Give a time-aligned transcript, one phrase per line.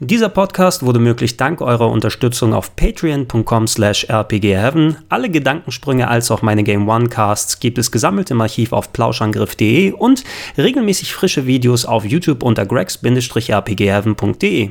[0.00, 4.96] Dieser Podcast wurde möglich dank eurer Unterstützung auf patreon.com slash rpgheaven.
[5.08, 9.92] Alle Gedankensprünge als auch meine Game One Casts gibt es gesammelt im Archiv auf plauschangriff.de
[9.92, 10.24] und
[10.58, 14.70] regelmäßig frische Videos auf YouTube unter gregs-rpgheaven.de.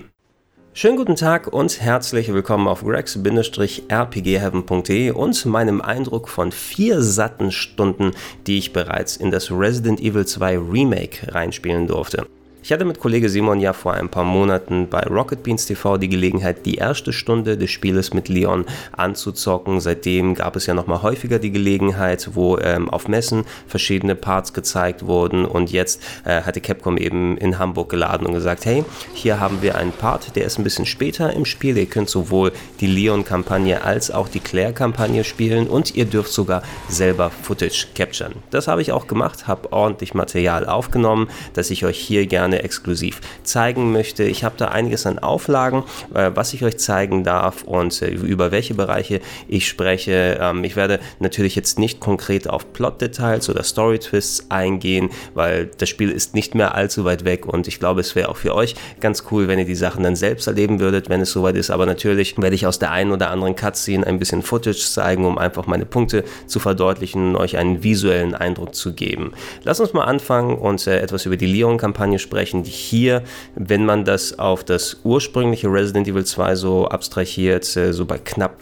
[0.74, 8.12] Schönen guten Tag und herzlich willkommen auf gregs-rpgheaven.de und meinem Eindruck von vier satten Stunden,
[8.46, 12.28] die ich bereits in das Resident Evil 2 Remake reinspielen durfte.
[12.66, 16.08] Ich hatte mit Kollege Simon ja vor ein paar Monaten bei Rocket Beans TV die
[16.08, 18.64] Gelegenheit, die erste Stunde des Spieles mit Leon
[18.94, 19.82] anzuzocken.
[19.82, 25.06] Seitdem gab es ja nochmal häufiger die Gelegenheit, wo ähm, auf Messen verschiedene Parts gezeigt
[25.06, 29.62] wurden und jetzt äh, hatte Capcom eben in Hamburg geladen und gesagt, hey, hier haben
[29.62, 31.78] wir einen Part, der ist ein bisschen später im Spiel.
[31.78, 37.30] Ihr könnt sowohl die Leon-Kampagne als auch die Claire-Kampagne spielen und ihr dürft sogar selber
[37.30, 38.36] Footage capturen.
[38.52, 42.64] Das habe ich auch gemacht, habe ordentlich Material aufgenommen, das ich euch hier gerne gerne
[42.64, 44.24] exklusiv zeigen möchte.
[44.24, 48.52] Ich habe da einiges an Auflagen, äh, was ich euch zeigen darf und äh, über
[48.52, 50.38] welche Bereiche ich spreche.
[50.40, 56.12] Ähm, ich werde natürlich jetzt nicht konkret auf Plot-Details oder Story-Twists eingehen, weil das Spiel
[56.12, 59.24] ist nicht mehr allzu weit weg und ich glaube, es wäre auch für euch ganz
[59.32, 61.72] cool, wenn ihr die Sachen dann selbst erleben würdet, wenn es soweit ist.
[61.72, 65.38] Aber natürlich werde ich aus der einen oder anderen Cutscene ein bisschen Footage zeigen, um
[65.38, 69.34] einfach meine Punkte zu verdeutlichen und euch einen visuellen Eindruck zu geben.
[69.64, 73.24] Lass uns mal anfangen und äh, etwas über die Leon-Kampagne sprechen sprechen, die hier,
[73.56, 78.58] wenn man das auf das ursprüngliche Resident Evil 2 so abstrahiert, äh, so bei knapp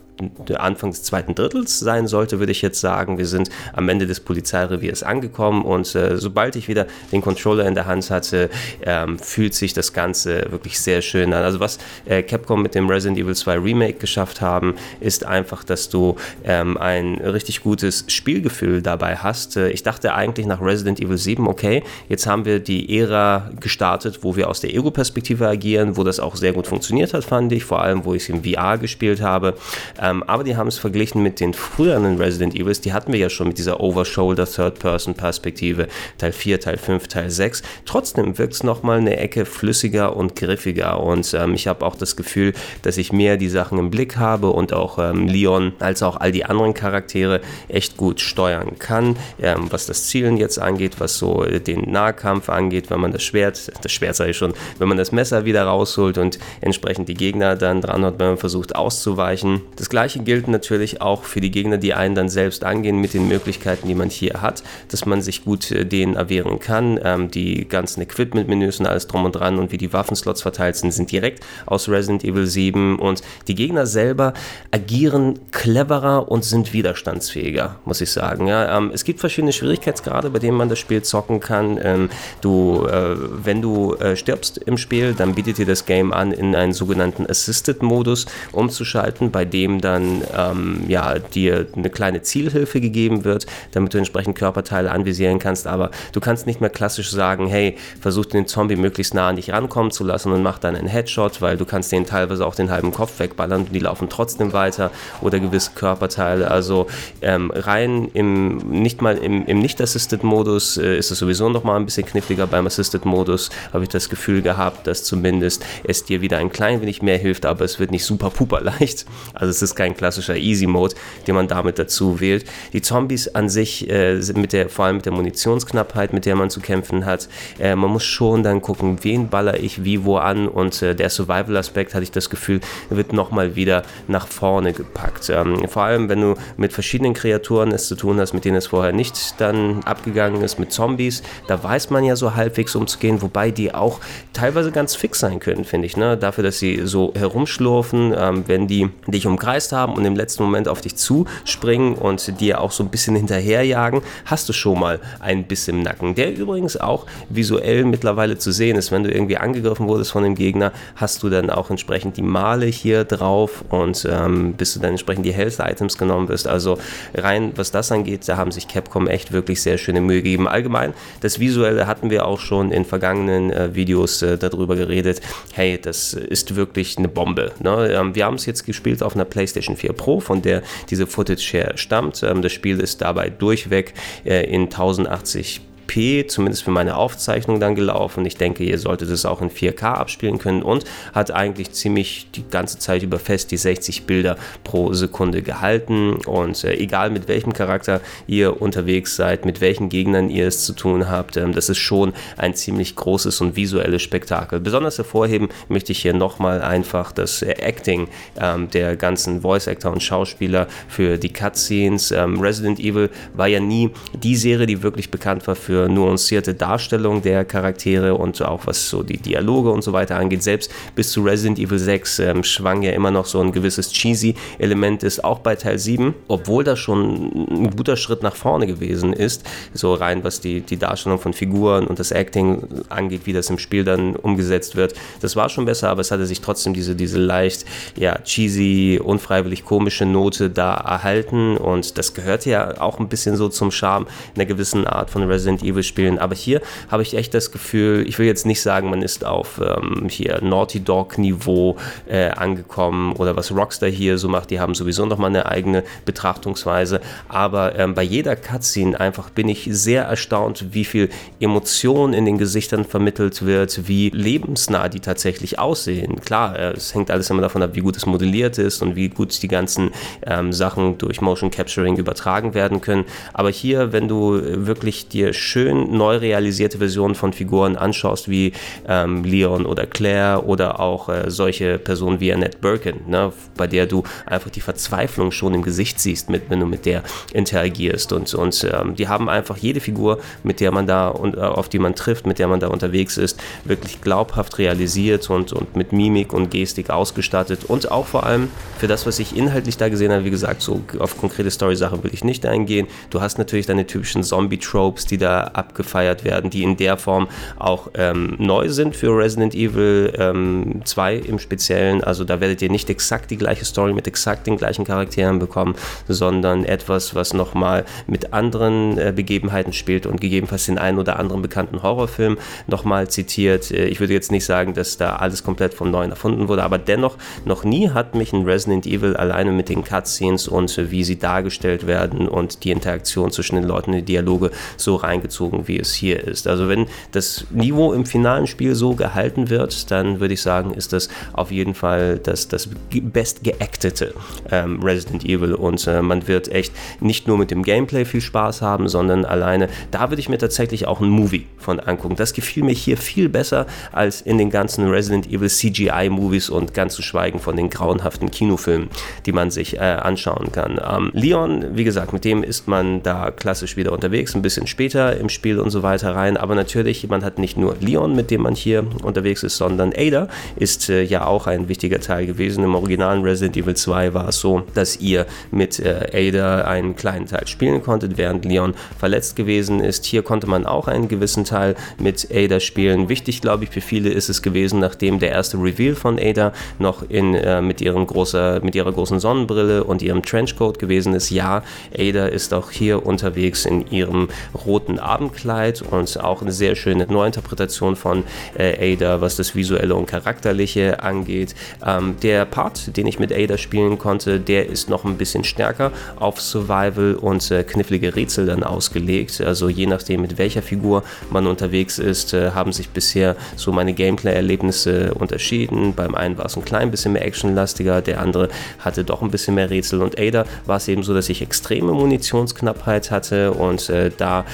[0.57, 3.17] Anfang des zweiten Drittels sein sollte, würde ich jetzt sagen.
[3.17, 7.75] Wir sind am Ende des Polizeireviers angekommen und äh, sobald ich wieder den Controller in
[7.75, 8.49] der Hand hatte,
[8.83, 11.43] ähm, fühlt sich das Ganze wirklich sehr schön an.
[11.43, 15.89] Also was äh, Capcom mit dem Resident Evil 2 Remake geschafft haben, ist einfach, dass
[15.89, 19.57] du ähm, ein richtig gutes Spielgefühl dabei hast.
[19.57, 24.19] Äh, ich dachte eigentlich nach Resident Evil 7, okay, jetzt haben wir die Ära gestartet,
[24.21, 27.63] wo wir aus der Ego-Perspektive agieren, wo das auch sehr gut funktioniert hat, fand ich,
[27.63, 29.55] vor allem wo ich es im VR gespielt habe.
[29.99, 33.19] Ähm, ähm, aber die haben es verglichen mit den früheren Resident Evils, die hatten wir
[33.19, 37.63] ja schon mit dieser Over-Shoulder Third-Person-Perspektive, Teil 4, Teil 5, Teil 6.
[37.85, 42.15] Trotzdem wirkt es nochmal eine Ecke flüssiger und griffiger und ähm, ich habe auch das
[42.15, 46.17] Gefühl, dass ich mehr die Sachen im Blick habe und auch ähm, Leon als auch
[46.17, 51.17] all die anderen Charaktere echt gut steuern kann, ähm, was das Zielen jetzt angeht, was
[51.17, 54.97] so den Nahkampf angeht, wenn man das Schwert, das Schwert sage ich schon, wenn man
[54.97, 59.61] das Messer wieder rausholt und entsprechend die Gegner dann dran hat, wenn man versucht auszuweichen.
[59.75, 63.27] Das Gleiche gilt natürlich auch für die Gegner, die einen dann selbst angehen mit den
[63.27, 66.99] Möglichkeiten, die man hier hat, dass man sich gut äh, denen erwehren kann.
[67.03, 70.91] Ähm, die ganzen Equipment-Menüs und alles drum und dran und wie die Waffenslots verteilt sind,
[70.91, 74.33] sind direkt aus Resident Evil 7 und die Gegner selber
[74.71, 78.47] agieren cleverer und sind widerstandsfähiger, muss ich sagen.
[78.47, 81.79] Ja, ähm, es gibt verschiedene Schwierigkeitsgrade, bei denen man das Spiel zocken kann.
[81.81, 82.09] Ähm,
[82.41, 86.55] du, äh, wenn du äh, stirbst im Spiel, dann bietet dir das Game an, in
[86.55, 93.45] einen sogenannten Assisted-Modus umzuschalten, bei dem dann ähm, ja, dir eine kleine Zielhilfe gegeben wird,
[93.71, 95.67] damit du entsprechend Körperteile anvisieren kannst.
[95.67, 99.51] Aber du kannst nicht mehr klassisch sagen, hey, versuch den Zombie möglichst nah an dich
[99.51, 102.71] rankommen zu lassen und mach dann einen Headshot, weil du kannst denen teilweise auch den
[102.71, 106.49] halben Kopf wegballern und die laufen trotzdem weiter oder gewisse Körperteile.
[106.49, 106.87] Also
[107.21, 111.85] ähm, rein im nicht mal im, im Nicht-Assisted-Modus äh, ist es sowieso noch mal ein
[111.85, 112.47] bisschen kniffliger.
[112.47, 117.01] Beim Assisted-Modus habe ich das Gefühl gehabt, dass zumindest es dir wieder ein klein wenig
[117.01, 119.05] mehr hilft, aber es wird nicht super puper leicht.
[119.33, 120.95] Also es ist ist kein klassischer Easy Mode,
[121.27, 122.45] den man damit dazu wählt.
[122.73, 126.35] Die Zombies an sich, äh, sind mit der, vor allem mit der Munitionsknappheit, mit der
[126.35, 130.17] man zu kämpfen hat, äh, man muss schon dann gucken, wen baller ich wie wo
[130.17, 132.59] an und äh, der Survival-Aspekt, hatte ich das Gefühl,
[132.89, 135.29] wird nochmal wieder nach vorne gepackt.
[135.29, 138.67] Ähm, vor allem, wenn du mit verschiedenen Kreaturen es zu tun hast, mit denen es
[138.67, 143.51] vorher nicht dann abgegangen ist, mit Zombies, da weiß man ja so halbwegs umzugehen, wobei
[143.51, 143.99] die auch
[144.33, 145.95] teilweise ganz fix sein können, finde ich.
[145.95, 146.17] Ne?
[146.17, 150.43] Dafür, dass sie so herumschlurfen, ähm, wenn die dich umkreisen, umkreist haben und im letzten
[150.43, 154.99] Moment auf dich zuspringen und dir auch so ein bisschen hinterherjagen, hast du schon mal
[155.19, 156.15] ein bisschen im Nacken.
[156.15, 158.91] Der übrigens auch visuell mittlerweile zu sehen ist.
[158.91, 162.65] Wenn du irgendwie angegriffen wurdest von dem Gegner, hast du dann auch entsprechend die Male
[162.65, 166.47] hier drauf und ähm, bis du dann entsprechend die Health-Items genommen wirst.
[166.47, 166.77] Also
[167.13, 170.47] rein, was das angeht, da haben sich Capcom echt wirklich sehr schöne Mühe gegeben.
[170.47, 175.21] Allgemein, das Visuelle hatten wir auch schon in vergangenen äh, Videos äh, darüber geredet.
[175.53, 177.51] Hey, das ist wirklich eine Bombe.
[177.59, 177.91] Ne?
[177.93, 181.07] Ähm, wir haben es jetzt gespielt auf einer PlayStation PlayStation 4 Pro, von der diese
[181.07, 182.23] Footage her stammt.
[182.23, 183.93] Ähm, das Spiel ist dabei durchweg
[184.25, 188.25] äh, in 1080 1080p, zumindest für meine Aufzeichnung dann gelaufen.
[188.25, 192.43] Ich denke, ihr solltet es auch in 4K abspielen können und hat eigentlich ziemlich die
[192.49, 196.15] ganze Zeit über fest die 60 Bilder pro Sekunde gehalten.
[196.25, 200.73] Und äh, egal mit welchem Charakter ihr unterwegs seid, mit welchen Gegnern ihr es zu
[200.73, 204.59] tun habt, ähm, das ist schon ein ziemlich großes und visuelles Spektakel.
[204.59, 208.07] Besonders hervorheben möchte ich hier nochmal einfach das äh, Acting
[208.39, 212.11] ähm, der ganzen Voice Actor und Schauspieler für die Cutscenes.
[212.11, 217.21] Ähm, Resident Evil war ja nie die Serie, die wirklich bekannt war für nuancierte Darstellung
[217.21, 220.43] der Charaktere und auch was so die Dialoge und so weiter angeht.
[220.43, 224.35] Selbst bis zu Resident Evil 6 ähm, schwang ja immer noch so ein gewisses cheesy
[224.59, 229.13] Element ist, auch bei Teil 7, obwohl das schon ein guter Schritt nach vorne gewesen
[229.13, 229.43] ist,
[229.73, 233.57] so rein was die, die Darstellung von Figuren und das Acting angeht, wie das im
[233.57, 234.93] Spiel dann umgesetzt wird.
[235.21, 239.65] Das war schon besser, aber es hatte sich trotzdem diese, diese leicht ja, cheesy, unfreiwillig
[239.65, 244.41] komische Note da erhalten und das gehört ja auch ein bisschen so zum Charme in
[244.41, 246.19] einer gewissen Art von Resident Evil Spielen.
[246.19, 249.59] Aber hier habe ich echt das Gefühl, ich will jetzt nicht sagen, man ist auf
[249.63, 251.77] ähm, hier Naughty Dog Niveau
[252.07, 257.01] äh, angekommen oder was Rockstar hier so macht, die haben sowieso nochmal eine eigene Betrachtungsweise.
[257.27, 262.37] Aber ähm, bei jeder Cutscene einfach bin ich sehr erstaunt, wie viel Emotion in den
[262.37, 266.21] Gesichtern vermittelt wird, wie lebensnah die tatsächlich aussehen.
[266.21, 269.09] Klar, äh, es hängt alles immer davon ab, wie gut es modelliert ist und wie
[269.09, 269.91] gut die ganzen
[270.25, 273.05] ähm, Sachen durch Motion Capturing übertragen werden können.
[273.33, 278.53] Aber hier, wenn du wirklich dir schön neu realisierte Versionen von Figuren anschaust, wie
[278.87, 283.85] ähm, Leon oder Claire oder auch äh, solche Personen wie Annette Birkin, ne, bei der
[283.85, 287.03] du einfach die Verzweiflung schon im Gesicht siehst, mit, wenn du mit der
[287.33, 288.13] interagierst.
[288.13, 291.67] Und, und ähm, die haben einfach jede Figur, mit der man da und äh, auf
[291.67, 295.91] die man trifft, mit der man da unterwegs ist, wirklich glaubhaft realisiert und, und mit
[295.91, 297.65] Mimik und Gestik ausgestattet.
[297.65, 300.81] Und auch vor allem für das, was ich inhaltlich da gesehen habe, wie gesagt, so
[300.99, 302.87] auf konkrete Story-Sachen will ich nicht eingehen.
[303.09, 307.27] Du hast natürlich deine typischen Zombie-Tropes, die da abgefeiert werden, die in der Form
[307.57, 312.03] auch ähm, neu sind für Resident Evil ähm, 2 im Speziellen.
[312.03, 315.75] Also da werdet ihr nicht exakt die gleiche Story mit exakt den gleichen Charakteren bekommen,
[316.07, 321.41] sondern etwas, was nochmal mit anderen äh, Begebenheiten spielt und gegebenenfalls den einen oder anderen
[321.41, 323.71] bekannten Horrorfilm nochmal zitiert.
[323.71, 326.77] Äh, ich würde jetzt nicht sagen, dass da alles komplett vom Neuen erfunden wurde, aber
[326.77, 331.03] dennoch, noch nie hat mich ein Resident Evil alleine mit den Cutscenes und äh, wie
[331.03, 335.93] sie dargestellt werden und die Interaktion zwischen den Leuten, die Dialoge so reingezogen, wie es
[335.93, 336.47] hier ist.
[336.47, 340.93] Also wenn das Niveau im finalen Spiel so gehalten wird, dann würde ich sagen, ist
[340.93, 344.13] das auf jeden Fall das, das best geactete
[344.51, 348.61] ähm, Resident Evil und äh, man wird echt nicht nur mit dem Gameplay viel Spaß
[348.61, 352.15] haben, sondern alleine, da würde ich mir tatsächlich auch einen Movie von angucken.
[352.15, 356.95] Das gefiel mir hier viel besser als in den ganzen Resident Evil CGI-Movies und ganz
[356.95, 358.89] zu schweigen von den grauenhaften Kinofilmen,
[359.25, 360.79] die man sich äh, anschauen kann.
[360.83, 365.17] Ähm, Leon, wie gesagt, mit dem ist man da klassisch wieder unterwegs, ein bisschen später
[365.21, 368.41] im Spiel und so weiter rein, aber natürlich, man hat nicht nur Leon, mit dem
[368.41, 372.63] man hier unterwegs ist, sondern Ada ist äh, ja auch ein wichtiger Teil gewesen.
[372.63, 377.27] Im originalen Resident Evil 2 war es so, dass ihr mit äh, Ada einen kleinen
[377.27, 380.05] Teil spielen konntet, während Leon verletzt gewesen ist.
[380.05, 383.07] Hier konnte man auch einen gewissen Teil mit Ada spielen.
[383.07, 387.03] Wichtig, glaube ich, für viele ist es gewesen, nachdem der erste Reveal von Ada noch
[387.07, 391.29] in, äh, mit, ihrem großer, mit ihrer großen Sonnenbrille und ihrem Trenchcoat gewesen ist.
[391.29, 391.63] Ja,
[391.97, 394.29] Ada ist auch hier unterwegs in ihrem
[394.65, 398.23] roten Abendkleid und auch eine sehr schöne Neuinterpretation von
[398.57, 401.53] äh, Ada, was das Visuelle und Charakterliche angeht.
[401.85, 405.91] Ähm, der Part, den ich mit Ada spielen konnte, der ist noch ein bisschen stärker
[406.15, 409.41] auf Survival und äh, knifflige Rätsel dann ausgelegt.
[409.41, 413.93] Also je nachdem, mit welcher Figur man unterwegs ist, äh, haben sich bisher so meine
[413.93, 415.93] Gameplay-Erlebnisse unterschieden.
[415.93, 418.47] Beim einen war es ein klein bisschen mehr actionlastiger, der andere
[418.79, 420.01] hatte doch ein bisschen mehr Rätsel.
[420.01, 424.45] Und Ada war es eben so, dass ich extreme Munitionsknappheit hatte und äh, da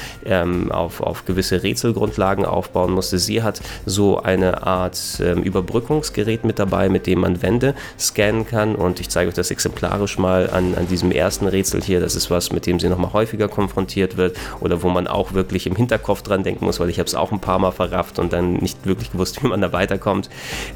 [0.48, 3.20] ähm, auf, auf gewisse Rätselgrundlagen aufbauen musste.
[3.20, 8.76] Sie hat so eine Art ähm, Überbrückungsgerät mit dabei, mit dem man Wände scannen kann.
[8.76, 12.00] Und ich zeige euch das exemplarisch mal an, an diesem ersten Rätsel hier.
[12.00, 15.68] Das ist was, mit dem sie nochmal häufiger konfrontiert wird oder wo man auch wirklich
[15.68, 18.34] im Hinterkopf dran denken muss, weil ich habe es auch ein paar Mal verrafft und
[18.34, 20.30] dann nicht wirklich gewusst, wie man da weiterkommt.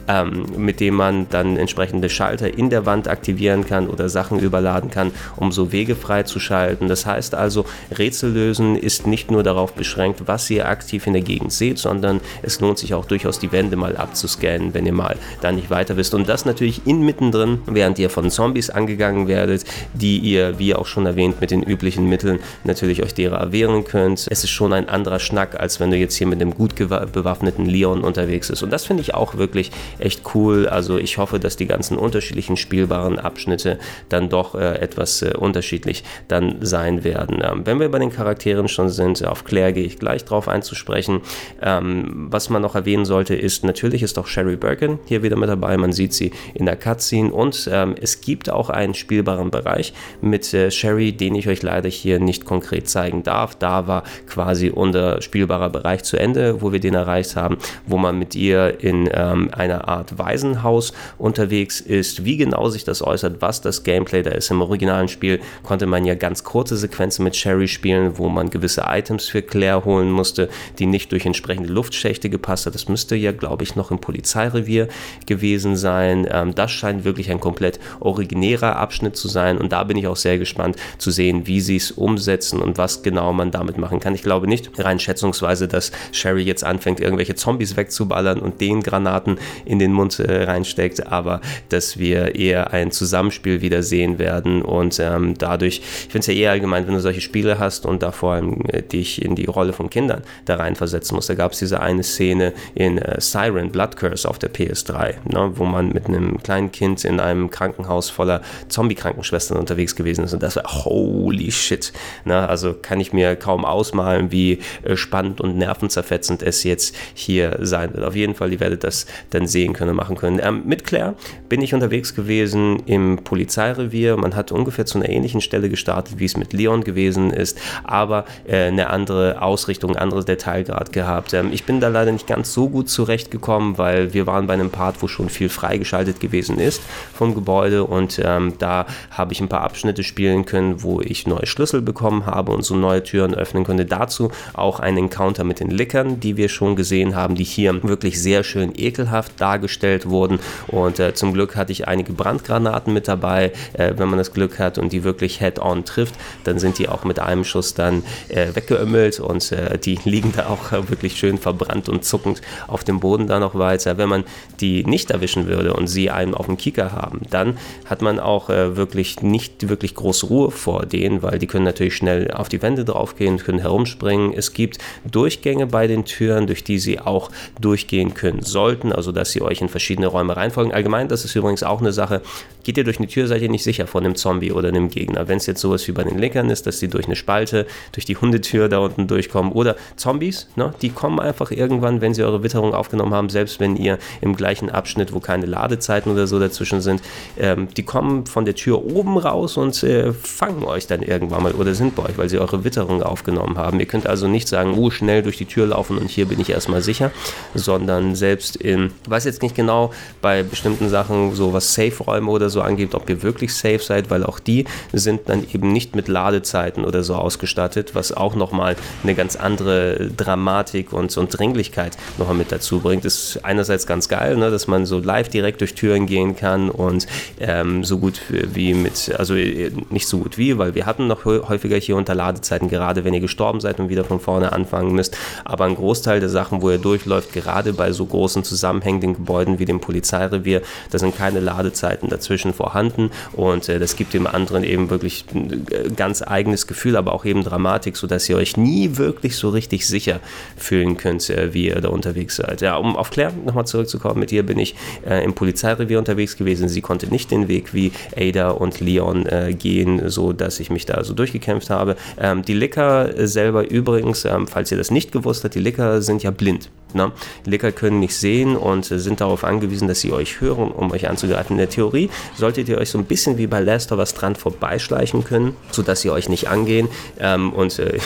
[0.08, 4.90] Ähm, mit dem man dann entsprechende Schalter in der Wand aktivieren kann oder Sachen überladen
[4.90, 6.88] kann, um so Wege freizuschalten.
[6.88, 7.66] Das heißt also,
[7.98, 12.20] Rätsel lösen ist nicht nur darauf beschränkt, was ihr aktiv in der Gegend seht, sondern
[12.42, 15.98] es lohnt sich auch durchaus die Wände mal abzuscannen, wenn ihr mal da nicht weiter
[15.98, 16.16] wisst.
[16.16, 19.64] Und das natürlich inmitten drin, während ihr von Zombies angegangen werdet,
[19.94, 24.26] die ihr, wie auch schon erwähnt, mit den üblichen Mitteln natürlich euch derer erwehren könnt.
[24.32, 27.68] Es ist schon ein anderer Schnack, als wenn du jetzt hier mit einem gut bewaffneten
[27.68, 28.64] Leon unterwegs bist.
[28.64, 30.68] Und das finde ich auch wirklich echt cool.
[30.68, 33.78] Also ich hoffe, dass die ganzen unterschiedlichen spielbaren Abschnitte
[34.10, 37.42] dann doch äh, etwas äh, unterschiedlich dann sein werden.
[37.44, 41.20] Ähm, wenn wir bei den Charakteren schon sind, auf Claire gehe ich gleich drauf einzusprechen.
[41.62, 45.50] Ähm, was man noch erwähnen sollte, ist, natürlich ist auch Sherry Birkin hier wieder mit
[45.50, 45.76] dabei.
[45.76, 49.92] Man sieht sie in der Cutscene und ähm, es gibt auch einen spielbaren Bereich
[50.22, 53.56] mit äh, Sherry, den ich euch leider hier nicht konkret zeigen darf.
[53.56, 58.18] Da war quasi unser spielbarer Bereich zu Ende, wo wir den erreicht haben, wo man
[58.18, 62.24] mit ihr in ähm, einer Art Waisenhaus unterwegs ist.
[62.24, 64.50] Wie genau sich das äußert, was das Gameplay da ist.
[64.50, 68.86] Im originalen Spiel konnte man ja ganz kurze Sequenzen mit Sherry spielen, wo man gewisse
[68.88, 72.76] Items für Claire holen musste, die nicht durch entsprechende Luftschächte gepasst hat.
[72.76, 74.90] Das müsste ja, glaube ich, noch im Polizeirevier
[75.26, 76.28] gewesen sein.
[76.30, 80.18] Ähm, das scheint wirklich ein komplett originärer Abschnitt zu sein und da bin ich auch
[80.18, 84.14] sehr gespannt zu sehen, wie sie es umsetzen und was genau man damit machen kann.
[84.14, 89.40] Ich glaube nicht rein schätzungsweise, dass Sherry jetzt anfängt, irgendwelche Zombies wegzuballern und den Granaten
[89.64, 95.00] in den Mund äh, reinsteckt, aber dass wir eher ein Zusammenspiel wieder sehen werden und
[95.00, 98.12] ähm, dadurch, ich finde es ja eher allgemein, wenn du solche Spiele hast und da
[98.12, 101.30] vor allem äh, dich in die Rolle von Kindern da reinversetzen musst.
[101.30, 105.52] Da gab es diese eine Szene in äh, Siren, Blood Curse auf der PS3, ne,
[105.56, 110.44] wo man mit einem kleinen Kind in einem Krankenhaus voller Zombie-Krankenschwestern unterwegs gewesen ist und
[110.44, 111.94] das war holy shit.
[112.26, 117.58] Ne, also kann ich mir kaum ausmalen, wie äh, spannend und nervenzerfetzend es jetzt hier
[117.62, 118.06] sein wird.
[118.06, 120.40] Auf jeden Fall, ihr werdet das dann sehen können machen können.
[120.42, 121.16] Ähm, mit Claire
[121.50, 124.18] bin ich unterwegs gewesen im Polizeirevier.
[124.18, 128.26] Man hat ungefähr zu einer ähnlichen Stelle gestartet, wie es mit Leon gewesen ist, aber
[128.48, 131.34] äh, eine andere Ausrichtung, ein anderes Detailgrad gehabt.
[131.34, 134.70] Ähm, ich bin da leider nicht ganz so gut zurechtgekommen, weil wir waren bei einem
[134.70, 136.82] Part, wo schon viel freigeschaltet gewesen ist
[137.14, 141.46] vom Gebäude und ähm, da habe ich ein paar Abschnitte spielen können, wo ich neue
[141.46, 143.86] Schlüssel bekommen habe und so neue Türen öffnen konnte.
[143.86, 148.22] Dazu auch ein Encounter mit den Lickern, die wir schon gesehen haben, die hier wirklich
[148.22, 153.52] sehr schön ekelhaft dargestellt wurden und äh, zum Glück hatte ich einige Brandgranaten mit dabei,
[153.74, 157.04] äh, wenn man das Glück hat und die wirklich head-on trifft, dann sind die auch
[157.04, 161.90] mit einem Schuss dann äh, weggeömmelt und äh, die liegen da auch wirklich schön verbrannt
[161.90, 163.98] und zuckend auf dem Boden da noch weiter.
[163.98, 164.24] Wenn man
[164.60, 168.50] die nicht erwischen würde und sie einem auf dem Kicker haben, dann hat man auch
[168.50, 172.62] äh, wirklich nicht wirklich große Ruhe vor denen, weil die können natürlich schnell auf die
[172.62, 174.34] Wände draufgehen, können herumspringen.
[174.34, 174.78] Es gibt
[175.10, 179.62] Durchgänge bei den Türen, durch die sie auch durchgehen können sollten, also dass sie euch
[179.62, 180.74] in verschiedene Räume reinfolgen.
[180.74, 182.22] Allgemein, das ist übrigens auch eine Sache,
[182.64, 185.28] geht ihr durch eine Tür, seid ihr nicht sicher vor einem Zombie oder einem Gegner.
[185.28, 188.06] Wenn es jetzt sowas wie bei den Lickern ist, dass sie durch eine Spalte, durch
[188.06, 192.44] die Hundetür da unten durchkommen oder Zombies, ne, die kommen einfach irgendwann, wenn sie eure
[192.44, 196.82] Witterung aufgenommen haben, selbst wenn ihr im gleichen Abschnitt, wo keine Ladezeiten oder so dazwischen
[196.82, 197.02] sind,
[197.40, 201.54] ähm, die kommen von der Tür oben raus und äh, fangen euch dann irgendwann mal
[201.54, 203.80] oder sind bei euch, weil sie eure Witterung aufgenommen haben.
[203.80, 206.50] Ihr könnt also nicht sagen, oh, schnell durch die Tür laufen und hier bin ich
[206.50, 207.12] erstmal sicher,
[207.54, 212.62] sondern selbst in, weiß jetzt nicht genau, bei bestimmten Sachen, so was Safe-Räume oder so
[212.62, 216.86] angeht, ob ihr wirklich safe seid, weil auch die sind dann eben nicht mit Ladezeiten
[216.86, 222.52] oder so ausgestattet, was auch nochmal eine ganz andere Dramatik und, und Dringlichkeit nochmal mit
[222.52, 223.06] dazu bringt.
[223.06, 227.08] Ist einerseits ganz geil, ne, dass man so live direkt durch Türen gehen kann und
[227.40, 231.26] ähm, so gut wie mit, also äh, nicht so gut wie, weil wir hatten noch
[231.26, 235.18] häufiger hier unter Ladezeiten, gerade wenn ihr gestorben seid und wieder von vorne anfangen müsst,
[235.46, 239.66] aber ein Großteil der Sachen, wo ihr durchläuft, gerade bei so großen zusammenhängenden Gebäuden wie
[239.66, 244.90] dem Polizeirevier, da sind keine Ladezeiten dazwischen vorhanden und äh, das gibt dem anderen eben
[244.90, 249.36] wirklich ein äh, ganz eigenes Gefühl, aber auch eben Dramatik, sodass ihr euch nie wirklich
[249.36, 250.20] so richtig sicher
[250.58, 252.62] fühlen könnt, äh, wie ihr da unterwegs seid.
[252.62, 254.76] Ja, um auf Claire nochmal zurückzukommen, mit ihr bin ich
[255.08, 256.70] äh, im Polizeirevier unterwegs gewesen.
[256.70, 260.86] Sie konnte nicht den Weg wie Ada und Leon äh, gehen, so dass ich mich
[260.86, 261.96] da so durchgekämpft habe.
[262.20, 266.24] Ähm, die Licker selber übrigens, ähm, falls ihr das nicht gewusst habt, die Licker sind
[266.24, 266.70] ja blind.
[266.96, 267.12] Ne?
[267.46, 271.54] Licker können nicht sehen und sind darauf angewiesen, dass sie euch hören, um euch anzugreifen.
[271.54, 275.24] In der Theorie solltet ihr euch so ein bisschen wie bei of Us dran vorbeischleichen
[275.24, 276.88] können, sodass sie euch nicht angehen.
[277.20, 278.00] Ähm, und äh,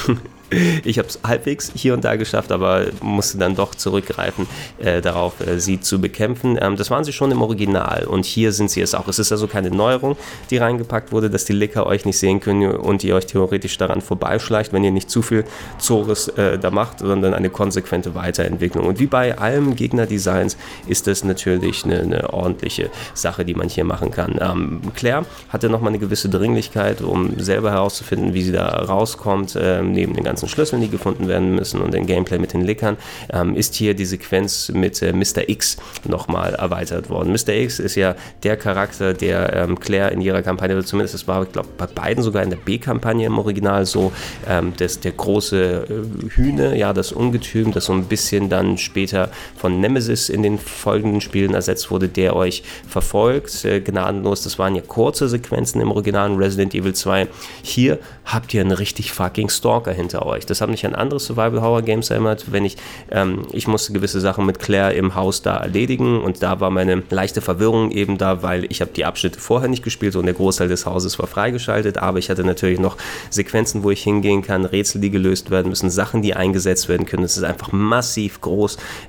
[0.83, 5.39] ich habe es halbwegs hier und da geschafft, aber musste dann doch zurückgreifen, äh, darauf
[5.45, 6.57] äh, sie zu bekämpfen.
[6.61, 9.07] Ähm, das waren sie schon im Original und hier sind sie es auch.
[9.07, 10.17] Es ist also keine Neuerung,
[10.49, 14.01] die reingepackt wurde, dass die Licker euch nicht sehen können und ihr euch theoretisch daran
[14.01, 15.45] vorbeischleicht, wenn ihr nicht zu viel
[15.79, 18.74] Zores äh, da macht, sondern eine konsequente Weiterentwicklung.
[18.83, 23.83] Und wie bei allem Gegnerdesigns ist das natürlich eine, eine, ordentliche Sache, die man hier
[23.83, 24.39] machen kann.
[24.41, 29.91] Ähm, Claire hatte nochmal eine gewisse Dringlichkeit, um selber herauszufinden, wie sie da rauskommt, ähm,
[29.91, 32.97] neben den ganzen Schlüsseln, die gefunden werden müssen und den Gameplay mit den Lickern,
[33.31, 35.47] ähm, ist hier die Sequenz mit äh, Mr.
[35.47, 37.31] X nochmal erweitert worden.
[37.31, 37.53] Mr.
[37.53, 41.51] X ist ja der Charakter, der ähm, Claire in ihrer Kampagne, zumindest das war, ich
[41.51, 44.11] glaube, bei beiden sogar in der B-Kampagne im Original so,
[44.47, 49.29] ähm, das, der große äh, Hühne, ja, das Ungetüm, das so ein bisschen dann später
[49.55, 54.43] von Nemesis in den folgenden Spielen ersetzt wurde, der euch verfolgt, äh, gnadenlos.
[54.43, 57.27] Das waren ja kurze Sequenzen im originalen Resident Evil 2.
[57.61, 60.45] Hier habt ihr einen richtig fucking Stalker hinter euch.
[60.45, 62.77] Das haben mich an andere Survival Horror Games erinnert, wenn ich,
[63.11, 67.03] ähm, ich musste gewisse Sachen mit Claire im Haus da erledigen und da war meine
[67.09, 70.67] leichte Verwirrung eben da, weil ich habe die Abschnitte vorher nicht gespielt und der Großteil
[70.67, 72.97] des Hauses war freigeschaltet, aber ich hatte natürlich noch
[73.29, 77.23] Sequenzen, wo ich hingehen kann, Rätsel, die gelöst werden müssen, Sachen, die eingesetzt werden können.
[77.23, 78.54] Es ist einfach massiv groß,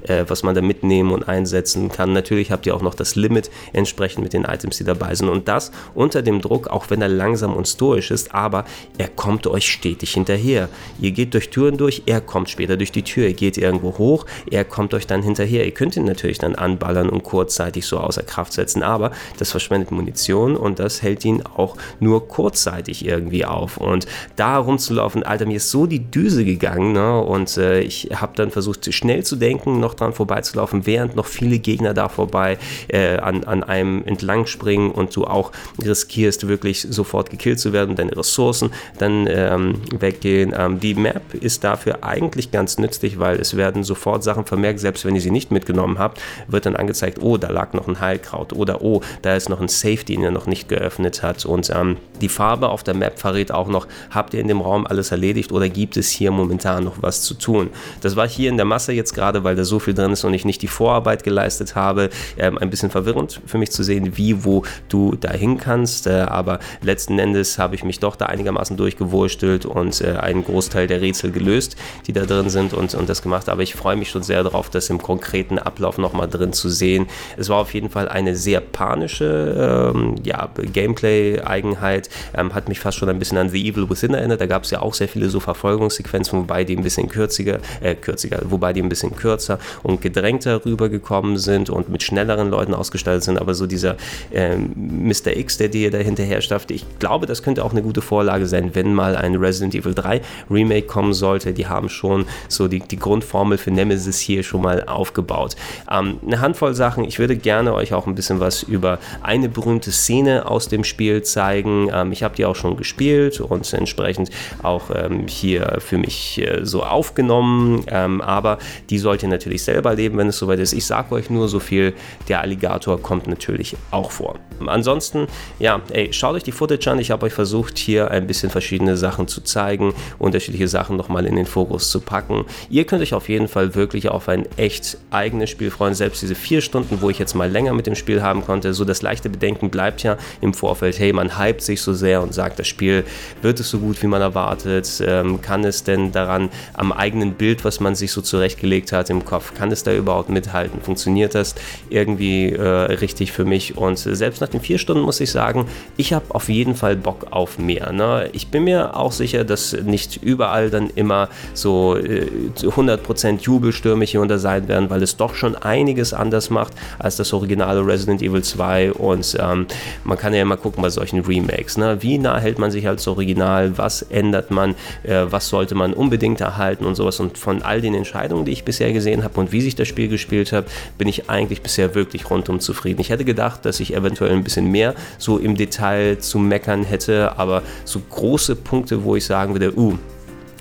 [0.02, 2.12] äh, was man da mitnehmen und einsetzen kann.
[2.12, 5.48] Natürlich habt ihr auch noch das Limit entsprechend mit den Items, die dabei sind und
[5.48, 8.64] das unter dem Druck, auch wenn er langsam und stoisch ist, aber
[8.98, 10.68] er kommt euch stetig hinterher.
[11.00, 14.26] Ihr geht durch Türen durch, er kommt später durch die Tür, ihr geht irgendwo hoch,
[14.50, 15.64] er kommt euch dann hinterher.
[15.64, 19.90] Ihr könnt ihn natürlich dann anballern und kurzzeitig so außer Kraft setzen, aber das verschwendet
[19.90, 23.76] Munition und das hält ihn auch nur kurzzeitig irgendwie auf.
[23.76, 27.20] Und da rumzulaufen, Alter, mir ist so die Düse gegangen ne?
[27.20, 31.58] und äh, ich habe dann versucht, schnell zu denken, noch dran vorbeizulaufen, während noch viele
[31.58, 35.52] Gegner da vorbei äh, an, an einem entlang springen und du auch
[35.82, 40.54] riskierst, wirklich sofort gekillt zu werden, deine Ressourcen dann ähm, weggehen.
[40.56, 45.04] Ähm, die Map ist dafür eigentlich ganz nützlich, weil es werden sofort Sachen vermerkt, selbst
[45.04, 48.52] wenn ihr sie nicht mitgenommen habt, wird dann angezeigt, oh, da lag noch ein Heilkraut
[48.52, 51.44] oder oh, da ist noch ein Safe, den ihr noch nicht geöffnet hat.
[51.44, 54.86] Und ähm, die Farbe auf der Map verrät auch noch, habt ihr in dem Raum
[54.86, 57.70] alles erledigt oder gibt es hier momentan noch was zu tun?
[58.00, 60.34] Das war hier in der Masse jetzt gerade, weil da so viel drin ist und
[60.34, 64.44] ich nicht die Vorarbeit geleistet habe, ähm, ein bisschen verwirrend für mich zu sehen, wie,
[64.44, 66.06] wo du dahin kannst.
[66.06, 70.86] Äh, aber letzten Endes habe ich mich doch da einigermaßen durchgewurstelt und äh, einen Großteil
[70.86, 73.48] der Rätsel gelöst, die da drin sind und, und das gemacht.
[73.48, 77.06] Aber ich freue mich schon sehr darauf, das im konkreten Ablauf nochmal drin zu sehen.
[77.36, 82.98] Es war auf jeden Fall eine sehr panische ähm, ja, Gameplay-Eigenheit, ähm, hat mich fast
[82.98, 84.40] schon ein bisschen an The Evil Within erinnert.
[84.40, 87.94] Da gab es ja auch sehr viele so Verfolgungssequenzen, wobei die ein bisschen kürziger, äh,
[87.94, 93.24] kürziger, wobei die ein bisschen kürzer und gedrängter rübergekommen sind und mit schnelleren Leuten ausgestaltet
[93.24, 93.38] sind.
[93.38, 93.96] Aber so dieser
[94.32, 95.36] ähm, Mr.
[95.36, 98.70] X, der dir da hinterher stafft, ich glaube, das könnte auch eine gute Vorlage sein,
[98.74, 100.20] wenn mal ein Resident Evil 3
[100.50, 101.52] Remake kommen sollte.
[101.52, 105.56] Die haben schon so die, die Grundformel für Nemesis hier schon mal aufgebaut.
[105.90, 107.04] Ähm, eine Handvoll Sachen.
[107.04, 111.22] Ich würde gerne euch auch ein bisschen was über eine berühmte Szene aus dem Spiel
[111.22, 111.90] zeigen.
[111.92, 114.30] Ähm, ich habe die auch schon gespielt und entsprechend
[114.62, 117.84] auch ähm, hier für mich äh, so aufgenommen.
[117.88, 118.58] Ähm, aber
[118.90, 120.72] die sollt ihr natürlich selber leben, wenn es soweit ist.
[120.72, 121.94] Ich sage euch nur so viel,
[122.28, 124.38] der Alligator kommt natürlich auch vor.
[124.66, 125.26] Ansonsten,
[125.58, 126.98] ja, ey, schaut euch die Footage an.
[126.98, 131.36] Ich habe euch versucht, hier ein bisschen verschiedene Sachen zu zeigen, unterschiedliche Sachen nochmal in
[131.36, 132.46] den Fokus zu packen.
[132.70, 135.94] Ihr könnt euch auf jeden Fall wirklich auf ein echt eigenes Spiel freuen.
[135.94, 138.84] Selbst diese vier Stunden, wo ich jetzt mal länger mit dem Spiel haben konnte, so
[138.84, 142.58] das leichte Bedenken bleibt ja im Vorfeld, hey, man hypt sich so sehr und sagt,
[142.58, 143.04] das Spiel
[143.42, 147.64] wird es so gut, wie man erwartet, ähm, kann es denn daran am eigenen Bild,
[147.64, 150.80] was man sich so zurechtgelegt hat im Kopf, kann es da überhaupt mithalten?
[150.80, 151.54] Funktioniert das
[151.90, 153.76] irgendwie äh, richtig für mich?
[153.76, 157.26] Und selbst nach den vier Stunden muss ich sagen, ich habe auf jeden Fall Bock
[157.30, 157.92] auf mehr.
[157.92, 158.28] Ne?
[158.32, 162.26] Ich bin mir auch sicher, dass nicht überall dann immer so äh,
[162.60, 167.32] 100% Jubelstürme hier unter sein werden, weil es doch schon einiges anders macht als das
[167.32, 169.66] originale Resident Evil 2 und ähm,
[170.04, 171.76] man kann ja immer gucken bei solchen Remakes.
[171.76, 171.98] Ne?
[172.00, 173.76] Wie nah hält man sich als Original?
[173.78, 174.74] Was ändert man?
[175.02, 177.20] Äh, was sollte man unbedingt erhalten und sowas?
[177.20, 180.08] Und von all den Entscheidungen, die ich bisher gesehen habe und wie sich das Spiel
[180.08, 180.66] gespielt hat,
[180.98, 183.00] bin ich eigentlich bisher wirklich rundum zufrieden.
[183.00, 187.38] Ich hätte gedacht, dass ich eventuell ein bisschen mehr so im Detail zu meckern hätte,
[187.38, 189.98] aber so große Punkte, wo ich sagen würde, uh,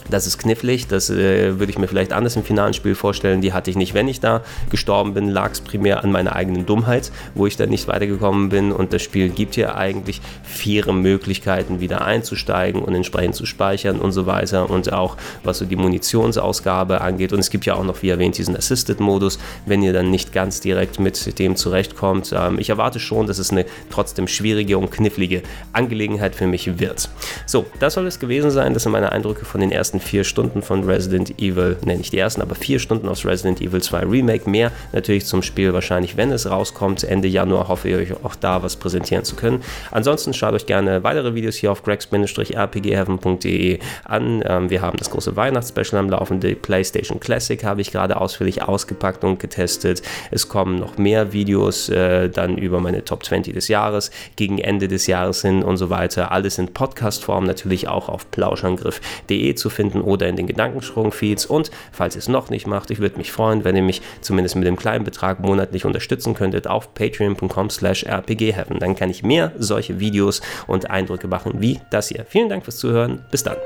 [0.10, 3.42] das ist knifflig, das äh, würde ich mir vielleicht anders im finalen Spiel vorstellen.
[3.42, 6.66] Die hatte ich nicht, wenn ich da gestorben bin, lag es primär an meiner eigenen
[6.66, 8.72] Dummheit, wo ich dann nicht weitergekommen bin.
[8.72, 14.12] Und das Spiel gibt hier eigentlich vier Möglichkeiten, wieder einzusteigen und entsprechend zu speichern und
[14.12, 14.70] so weiter.
[14.70, 17.34] Und auch was so die Munitionsausgabe angeht.
[17.34, 20.60] Und es gibt ja auch noch, wie erwähnt, diesen Assisted-Modus, wenn ihr dann nicht ganz
[20.60, 22.34] direkt mit dem zurechtkommt.
[22.36, 25.42] Ähm, ich erwarte schon, dass es eine trotzdem schwierige und knifflige
[25.74, 27.10] Angelegenheit für mich wird.
[27.46, 28.74] So, das soll es gewesen sein.
[28.74, 32.14] Das sind meine Eindrücke von den ersten ersten vier Stunden von Resident Evil, ne, nicht
[32.14, 34.50] die ersten, aber vier Stunden aus Resident Evil 2 Remake.
[34.50, 37.04] Mehr natürlich zum Spiel wahrscheinlich, wenn es rauskommt.
[37.04, 39.62] Ende Januar hoffe ich euch auch da was präsentieren zu können.
[39.92, 44.44] Ansonsten schaut euch gerne weitere Videos hier auf gregs-rpgheaven.de an.
[44.46, 46.40] Ähm, wir haben das große Weihnachtsspecial am Laufen.
[46.40, 50.02] Die PlayStation Classic habe ich gerade ausführlich ausgepackt und getestet.
[50.32, 54.88] Es kommen noch mehr Videos äh, dann über meine Top 20 des Jahres, gegen Ende
[54.88, 56.32] des Jahres hin und so weiter.
[56.32, 61.46] Alles in Podcast-Form, natürlich auch auf plauschangriff.de zu finden finden oder in den Gedankensprung-Feeds.
[61.46, 64.56] Und falls ihr es noch nicht macht, ich würde mich freuen, wenn ihr mich zumindest
[64.56, 68.80] mit dem kleinen Betrag monatlich unterstützen könntet auf patreon.com slash rpgheaven.
[68.80, 72.26] Dann kann ich mehr solche Videos und Eindrücke machen wie das hier.
[72.28, 73.22] Vielen Dank fürs Zuhören.
[73.32, 73.58] Bis dann.